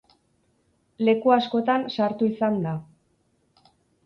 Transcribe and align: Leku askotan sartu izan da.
Leku 1.09 1.33
askotan 1.35 1.85
sartu 1.97 2.31
izan 2.31 2.59
da. 2.65 2.75